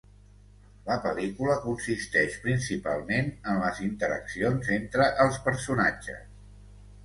La 0.87 0.95
pel·lícula 1.03 1.57
consisteix 1.65 2.39
principalment 2.47 3.31
en 3.53 3.61
les 3.67 3.83
interaccions 3.91 4.75
entre 4.81 5.09
els 5.29 5.41
personatges. 5.49 6.29